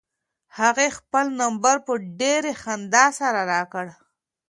[0.59, 3.85] هغې خپل نمبر په ډېرې خندا سره راکړ.